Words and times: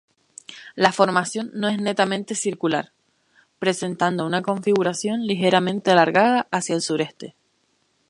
La 0.73 0.91
formación 0.91 1.51
no 1.53 1.67
es 1.67 1.77
netamente 1.79 2.33
circular, 2.33 2.91
presentando 3.59 4.25
una 4.25 4.41
configuración 4.41 5.27
ligeramente 5.27 5.91
alargada 5.91 6.47
hacia 6.49 6.73
el 6.73 6.81
sureste. 6.81 7.35